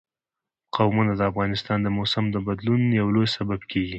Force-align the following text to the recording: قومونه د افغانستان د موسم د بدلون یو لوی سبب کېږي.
قومونه 0.75 1.11
د 1.15 1.21
افغانستان 1.31 1.77
د 1.81 1.87
موسم 1.97 2.25
د 2.31 2.35
بدلون 2.47 2.81
یو 2.99 3.07
لوی 3.15 3.27
سبب 3.37 3.59
کېږي. 3.71 3.89